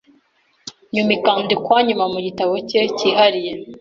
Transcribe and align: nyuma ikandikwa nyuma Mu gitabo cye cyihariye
nyuma 0.93 1.11
ikandikwa 1.17 1.77
nyuma 1.87 2.05
Mu 2.13 2.19
gitabo 2.27 2.53
cye 2.69 2.81
cyihariye 2.97 3.51